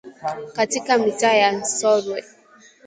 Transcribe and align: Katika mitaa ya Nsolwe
Katika 0.53 0.97
mitaa 0.97 1.33
ya 1.33 1.51
Nsolwe 1.51 2.23